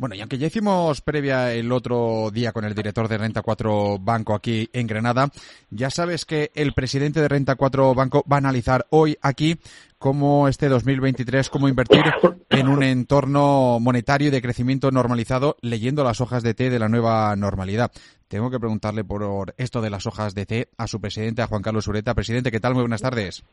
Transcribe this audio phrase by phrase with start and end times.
[0.00, 3.98] Bueno, y aunque ya hicimos previa el otro día con el director de Renta 4
[4.00, 5.28] Banco aquí en Granada,
[5.68, 9.58] ya sabes que el presidente de Renta 4 Banco va a analizar hoy aquí
[9.98, 12.02] cómo este 2023, cómo invertir
[12.48, 17.36] en un entorno monetario de crecimiento normalizado leyendo las hojas de té de la nueva
[17.36, 17.92] normalidad.
[18.26, 21.60] Tengo que preguntarle por esto de las hojas de té a su presidente, a Juan
[21.60, 22.14] Carlos Ureta.
[22.14, 22.72] Presidente, ¿qué tal?
[22.72, 23.44] Muy buenas tardes.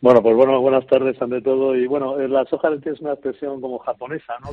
[0.00, 1.76] Bueno, pues bueno, buenas tardes ante todo.
[1.76, 4.50] Y bueno, eh, las hojas de té es una expresión como japonesa, ¿no?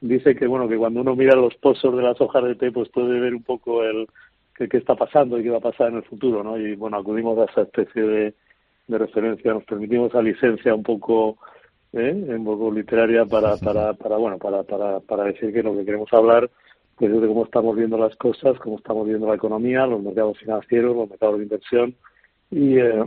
[0.00, 2.88] Dice que bueno que cuando uno mira los pozos de las hojas de té pues
[2.88, 4.06] puede ver un poco el
[4.54, 7.38] qué está pasando y qué va a pasar en el futuro no y bueno acudimos
[7.38, 8.34] a esa especie de,
[8.86, 11.38] de referencia nos permitimos esa licencia un poco
[11.92, 12.12] ¿eh?
[12.12, 16.12] un poco literaria para para para bueno para para para decir que lo que queremos
[16.12, 16.50] hablar
[16.96, 20.38] pues es de cómo estamos viendo las cosas cómo estamos viendo la economía los mercados
[20.38, 21.94] financieros los mercados de inversión
[22.50, 23.04] y eh,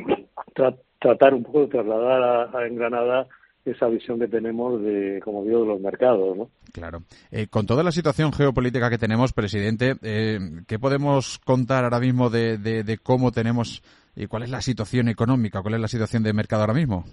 [1.00, 3.28] tratar un poco de trasladar a, a en Granada
[3.66, 6.50] esa visión que tenemos de, como digo, de los mercados, ¿no?
[6.74, 7.00] Claro.
[7.32, 12.30] Eh, con toda la situación geopolítica que tenemos, presidente, eh, ¿qué podemos contar ahora mismo
[12.30, 13.82] de, de, cómo tenemos
[14.16, 17.06] y cuál es la situación económica, cuál es la situación de mercado ahora mismo?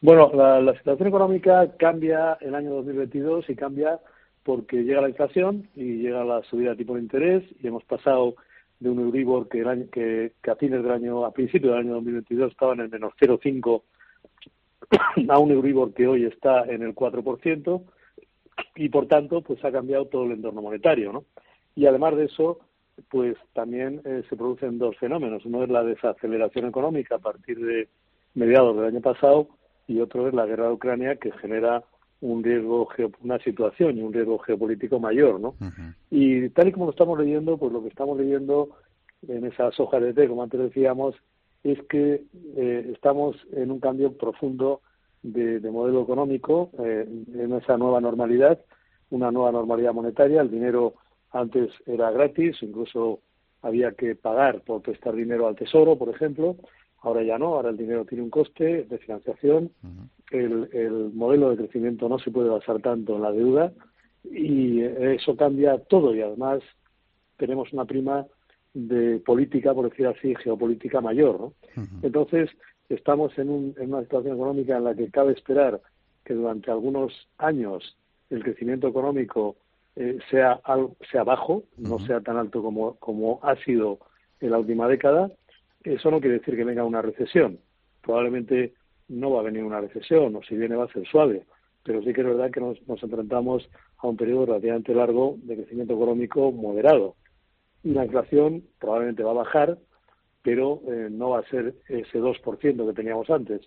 [0.00, 3.98] Bueno, la, la situación económica cambia el año 2022 y cambia
[4.44, 8.36] porque llega la inflación y llega la subida de tipo de interés y hemos pasado
[8.78, 11.80] de un Euribor que, el año, que, que a fines del año, a principios del
[11.80, 13.82] año 2022 estaba en el menos 0,5
[15.28, 17.82] a un Euribor que hoy está en el 4%
[18.76, 21.24] y por tanto pues ha cambiado todo el entorno monetario, ¿no?
[21.74, 22.58] Y además de eso,
[23.10, 25.44] pues también eh, se producen dos fenómenos.
[25.44, 27.88] Uno es la desaceleración económica a partir de
[28.34, 29.48] mediados del año pasado
[29.86, 31.84] y otro es la guerra de Ucrania que genera
[32.20, 32.88] un riesgo,
[33.22, 35.54] una situación y un riesgo geopolítico mayor, ¿no?
[36.10, 38.70] Y tal y como lo estamos leyendo, pues lo que estamos leyendo
[39.28, 41.14] en esas hojas de té, como antes decíamos,
[41.72, 42.24] es que
[42.56, 44.80] eh, estamos en un cambio profundo
[45.22, 48.60] de, modelo económico, eh, en esa nueva normalidad,
[49.10, 50.40] una nueva normalidad monetaria.
[50.40, 50.94] El dinero
[51.32, 53.20] antes era gratis, incluso
[53.62, 56.56] había que pagar por prestar dinero al tesoro, por ejemplo.
[57.00, 59.70] Ahora ya no, ahora el dinero tiene un coste de financiación.
[60.30, 63.72] el, el modelo de crecimiento no se puede basar tanto en la deuda
[64.24, 66.60] y eso cambia todo y además
[67.36, 68.26] tenemos una prima
[68.76, 71.40] de política, por decir así, geopolítica mayor.
[71.40, 71.52] ¿no?
[72.02, 72.50] Entonces,
[72.90, 75.80] estamos en, un, en una situación económica en la que cabe esperar
[76.24, 77.96] que durante algunos años
[78.28, 79.56] el crecimiento económico
[79.94, 80.60] eh, sea,
[81.10, 83.98] sea bajo, no sea tan alto como, como ha sido
[84.40, 85.30] en la última década.
[85.82, 87.58] Eso no quiere decir que venga una recesión.
[88.02, 88.74] Probablemente
[89.08, 91.44] no va a venir una recesión, o si viene va a ser suave.
[91.82, 93.66] Pero sí que es verdad que nos, nos enfrentamos
[93.96, 97.14] a un periodo relativamente largo de crecimiento económico moderado
[97.86, 99.78] y la inflación probablemente va a bajar,
[100.42, 103.60] pero eh, no va a ser ese 2% que teníamos antes,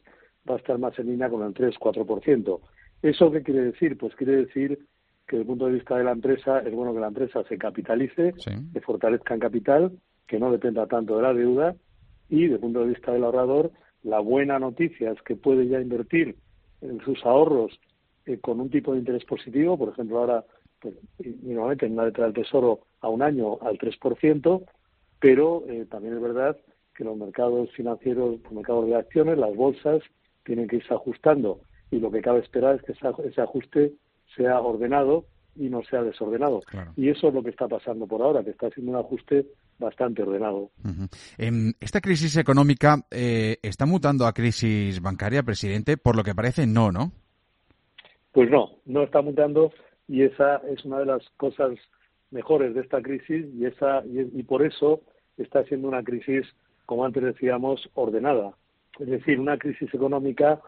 [0.48, 2.60] va a estar más en línea con el 3-4%.
[3.02, 3.98] ¿Eso qué quiere decir?
[3.98, 4.78] Pues quiere decir
[5.26, 7.58] que desde el punto de vista de la empresa es bueno que la empresa se
[7.58, 9.92] capitalice, se fortalezca en capital,
[10.28, 11.76] que no dependa tanto de la deuda
[12.28, 13.72] y desde el punto de vista del ahorrador
[14.04, 16.36] la buena noticia es que puede ya invertir
[16.82, 17.80] en sus ahorros
[18.26, 20.44] eh, con un tipo de interés positivo, por ejemplo ahora
[20.82, 20.94] pues,
[21.42, 24.66] normalmente en una letra del Tesoro a un año al 3%,
[25.20, 26.58] pero eh, también es verdad
[26.96, 30.02] que los mercados financieros, los mercados de acciones, las bolsas,
[30.44, 31.62] tienen que irse ajustando
[31.92, 32.94] y lo que cabe esperar es que
[33.28, 33.94] ese ajuste
[34.36, 36.62] sea ordenado y no sea desordenado.
[36.96, 39.46] Y eso es lo que está pasando por ahora, que está siendo un ajuste
[39.78, 40.70] bastante ordenado.
[41.80, 45.98] ¿Esta crisis económica eh, está mutando a crisis bancaria, presidente?
[45.98, 47.12] Por lo que parece, no, ¿no?
[48.32, 49.72] Pues no, no está mutando
[50.08, 51.72] y esa es una de las cosas
[52.32, 55.02] mejores de esta crisis y esa y, por eso
[55.38, 56.46] está siendo una crisis
[56.86, 58.54] como antes decíamos ordenada
[59.00, 60.62] es decir una crisis económica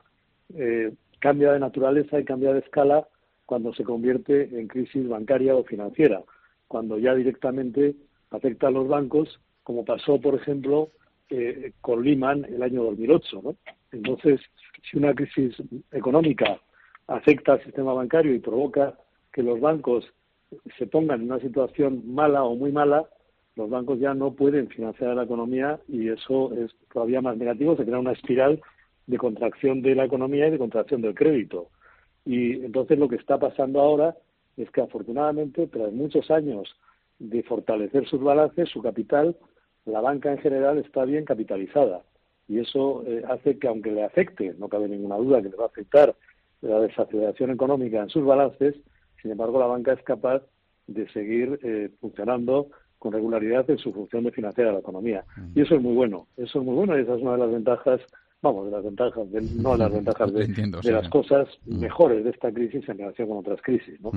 [0.55, 3.07] eh, cambia de naturaleza y cambia de escala
[3.45, 6.21] cuando se convierte en crisis bancaria o financiera
[6.67, 7.95] cuando ya directamente
[8.31, 10.89] afecta a los bancos como pasó por ejemplo
[11.29, 13.55] eh, con Lehman el año 2008 ¿no?
[13.91, 14.41] entonces
[14.89, 15.55] si una crisis
[15.91, 16.59] económica
[17.07, 18.97] afecta al sistema bancario y provoca
[19.31, 20.11] que los bancos
[20.77, 23.05] se pongan en una situación mala o muy mala,
[23.55, 27.85] los bancos ya no pueden financiar la economía y eso es todavía más negativo, se
[27.85, 28.61] crea una espiral
[29.07, 31.69] de contracción de la economía y de contracción del crédito.
[32.25, 34.15] Y entonces lo que está pasando ahora
[34.57, 36.69] es que afortunadamente, tras muchos años
[37.19, 39.35] de fortalecer sus balances, su capital,
[39.85, 42.01] la banca en general está bien capitalizada.
[42.47, 45.65] Y eso eh, hace que, aunque le afecte, no cabe ninguna duda que le va
[45.65, 46.15] a afectar
[46.61, 48.75] la desaceleración económica en sus balances,
[49.21, 50.41] sin embargo, la banca es capaz
[50.87, 55.25] de seguir eh, funcionando con regularidad en su función de financiar a la economía.
[55.55, 57.51] Y eso es muy bueno, eso es muy bueno y esa es una de las
[57.51, 58.01] ventajas
[58.41, 62.87] vamos, de las ventajas, no de las ventajas de, las cosas mejores de esta crisis
[62.89, 63.99] en relación con otras crisis.
[64.01, 64.11] ¿no?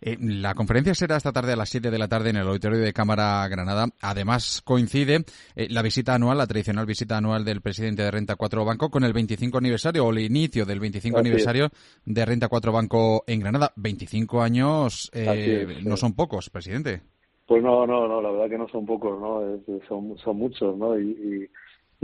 [0.00, 2.80] Eh, la conferencia será esta tarde a las 7 de la tarde en el Auditorio
[2.80, 3.86] de Cámara Granada.
[4.00, 5.24] Además, coincide
[5.54, 9.04] eh, la visita anual, la tradicional visita anual del presidente de Renta 4 Banco con
[9.04, 11.68] el 25 aniversario o el inicio del 25 aniversario
[12.04, 13.72] de Renta 4 Banco en Granada.
[13.76, 17.02] 25 años eh, no son pocos, presidente.
[17.46, 19.42] Pues no, no, no, la verdad que no son pocos, ¿no?
[19.86, 20.98] son, son muchos, ¿no?
[20.98, 21.48] y y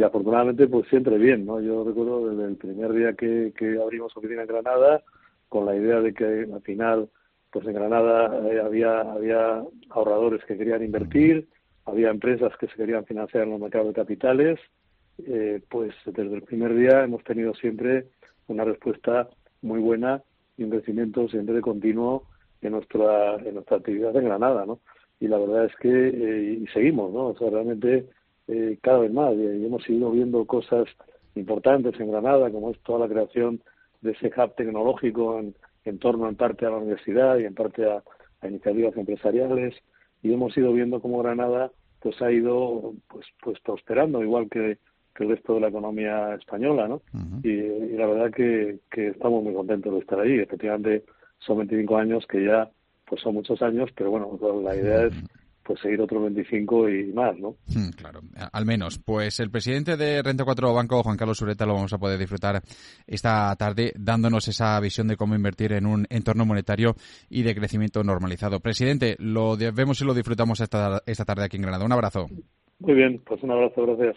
[0.03, 1.61] afortunadamente pues siempre bien, ¿no?
[1.61, 5.03] Yo recuerdo desde el primer día que, que abrimos oficina en Granada
[5.49, 7.09] con la idea de que al final
[7.51, 11.49] pues en Granada eh, había había ahorradores que querían invertir,
[11.85, 14.61] había empresas que se querían financiar en los mercados de capitales,
[15.27, 18.07] eh, pues desde el primer día hemos tenido siempre
[18.47, 19.29] una respuesta
[19.63, 20.23] muy buena
[20.57, 22.25] y un crecimiento siempre continuo
[22.61, 24.81] en nuestra en nuestra actividad en Granada, ¿no?
[25.21, 27.29] Y la verdad es que eh, y seguimos, ¿no?
[27.29, 28.07] O sea, realmente
[28.49, 29.35] eh, cada vez más.
[29.35, 30.87] Y hemos ido viendo cosas
[31.35, 33.61] importantes en Granada, como es toda la creación
[34.01, 35.55] de ese hub tecnológico en,
[35.85, 38.03] en torno en parte a la universidad y en parte a,
[38.47, 39.75] iniciativas empresariales.
[40.23, 44.79] Y hemos ido viendo cómo Granada pues ha ido pues pues prosperando igual que,
[45.19, 47.03] el resto de la economía española, ¿no?
[47.43, 50.39] y, la verdad que, que estamos muy contentos de estar ahí.
[50.39, 51.03] Efectivamente,
[51.41, 52.71] son 25 años que ya
[53.05, 55.15] pues son muchos años, pero bueno, la idea es
[55.69, 57.57] pues seguir otros 25 y más, ¿no?
[57.67, 58.21] Hmm, claro,
[58.53, 58.99] al menos.
[58.99, 62.63] Pues el presidente de Renta 4 Banco, Juan Carlos Sureta, lo vamos a poder disfrutar
[63.07, 66.95] esta tarde dándonos esa visión de cómo invertir en un entorno monetario
[67.29, 68.61] y de crecimiento normalizado.
[68.61, 71.85] Presidente, lo vemos y lo disfrutamos esta, esta tarde aquí en Granada.
[71.85, 72.29] Un abrazo.
[72.79, 74.17] Muy bien, pues un abrazo, gracias.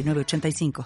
[0.07, 0.71] 85